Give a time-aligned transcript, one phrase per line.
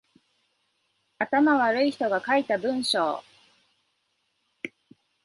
[1.19, 3.23] 頭悪い人が書いた文章